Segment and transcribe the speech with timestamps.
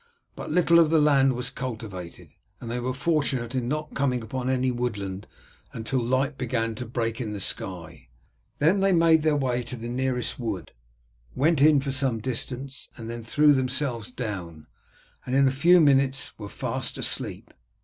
[0.35, 4.49] But little of the land was cultivated, and they were fortunate in not coming upon
[4.49, 5.27] any woodland
[5.73, 8.07] until light began to break in the sky.
[8.57, 10.71] Then they made their way to the nearest wood,
[11.35, 14.65] went in for some distance and then threw themselves down,
[15.23, 17.53] and in a few minutes were fast asleep.